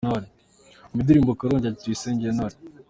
[0.91, 2.57] Umva Indirimbo Karongi ya Tuyisenge Intore:.